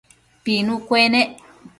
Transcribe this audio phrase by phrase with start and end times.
[0.43, 1.29] Pinu cuenec